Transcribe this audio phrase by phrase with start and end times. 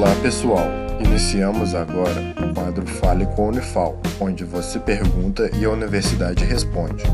[0.00, 0.64] Olá pessoal,
[0.98, 7.04] iniciamos agora o quadro Fale com a Unifal, onde você pergunta e a universidade responde.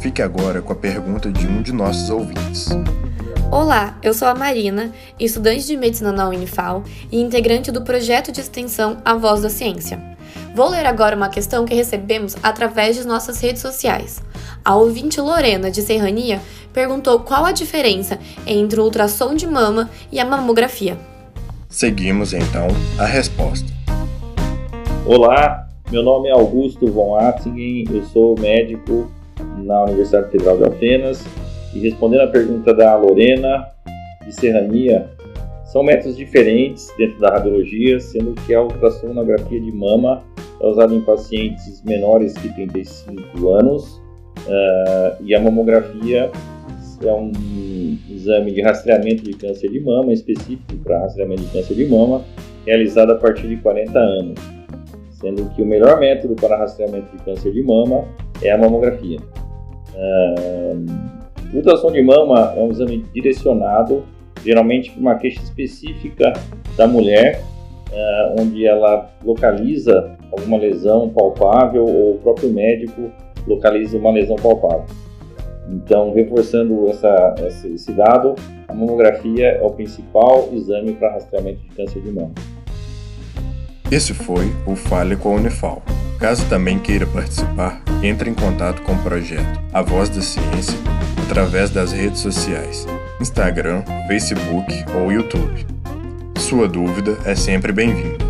[0.00, 2.70] Fique agora com a pergunta de um de nossos ouvintes.
[3.50, 4.90] Olá, eu sou a Marina,
[5.20, 10.02] estudante de medicina na Unifal e integrante do projeto de extensão A Voz da Ciência.
[10.54, 14.22] Vou ler agora uma questão que recebemos através de nossas redes sociais.
[14.64, 16.40] A ouvinte Lorena, de Serrania,
[16.72, 21.11] perguntou qual a diferença entre o ultrassom de mama e a mamografia.
[21.72, 22.68] Seguimos então
[22.98, 23.66] a resposta.
[25.06, 29.10] Olá, meu nome é Augusto von Attingen, eu sou médico
[29.56, 31.24] na Universidade Federal de Atenas
[31.74, 33.66] e respondendo à pergunta da Lorena
[34.22, 35.08] de Serrania,
[35.64, 40.22] são métodos diferentes dentro da radiologia, sendo que a ultrassonografia de mama
[40.60, 43.96] é usada em pacientes menores que 35 anos
[44.46, 46.30] uh, e a mamografia
[47.08, 47.32] é um
[48.10, 52.22] exame de rastreamento de câncer de mama, específico para rastreamento de câncer de mama,
[52.66, 54.38] realizado a partir de 40 anos,
[55.10, 58.04] sendo que o melhor método para rastreamento de câncer de mama
[58.42, 59.18] é a mamografia.
[59.94, 60.86] Uh,
[61.54, 64.04] ultrassom de mama é um exame direcionado,
[64.44, 66.32] geralmente para uma queixa específica
[66.76, 67.42] da mulher,
[67.90, 73.10] uh, onde ela localiza alguma lesão palpável ou o próprio médico
[73.46, 74.86] localiza uma lesão palpável.
[75.72, 77.34] Então, reforçando essa,
[77.64, 78.34] esse dado,
[78.68, 82.32] a mamografia é o principal exame para rastreamento de câncer de mama.
[83.90, 85.82] Esse foi o Fale com a Unifal.
[86.18, 90.78] Caso também queira participar, entre em contato com o projeto A Voz da Ciência
[91.24, 92.86] através das redes sociais,
[93.20, 95.66] Instagram, Facebook ou YouTube.
[96.38, 98.24] Sua dúvida é sempre bem-vinda.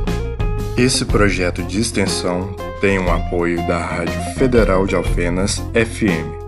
[0.78, 6.41] Esse projeto de extensão tem o um apoio da Rádio Federal de Alfenas FM